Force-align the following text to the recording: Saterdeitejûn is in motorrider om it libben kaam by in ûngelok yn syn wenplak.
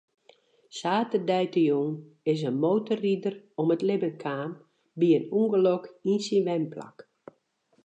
Saterdeitejûn 0.77 1.91
is 2.31 2.39
in 2.49 2.55
motorrider 2.63 3.35
om 3.61 3.67
it 3.75 3.81
libben 3.87 4.15
kaam 4.23 4.49
by 4.99 5.07
in 5.17 5.25
ûngelok 5.41 5.83
yn 6.09 6.19
syn 6.25 6.43
wenplak. 6.47 6.97